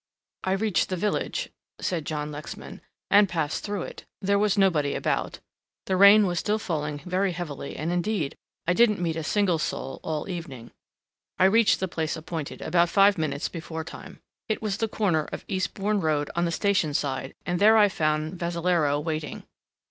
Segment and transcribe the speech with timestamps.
[0.43, 1.49] "I reached the village,"
[1.79, 4.03] said John Lexman, "and passed through it.
[4.19, 5.37] There was nobody about,
[5.85, 8.35] the rain was still falling very heavily and indeed
[8.65, 10.71] I didn't meet a single soul all the evening.
[11.37, 14.19] I reached the place appointed about five minutes before time.
[14.49, 18.39] It was the corner of Eastbourne Road on the station side and there I found
[18.39, 19.43] Vassalaro waiting.